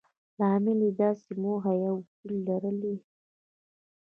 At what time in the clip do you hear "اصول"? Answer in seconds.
1.99-2.33